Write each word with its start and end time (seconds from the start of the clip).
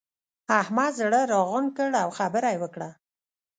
احمد 0.59 0.91
زړه 1.01 1.21
راغونډ 1.33 1.69
کړ؛ 1.77 1.91
او 2.03 2.09
خبره 2.19 2.49
يې 2.53 2.57
وکړه. 2.61 2.89